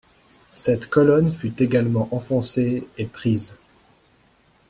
[0.53, 3.55] Cette colonne fut également enfoncée et prise.